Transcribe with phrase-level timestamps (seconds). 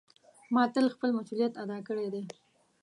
[0.53, 2.21] ما تل خپل مسؤلیت ادا کړی ده.